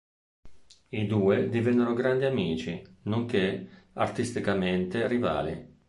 [0.89, 5.77] I due divennero grandi amici, nonché artisticamente rivali.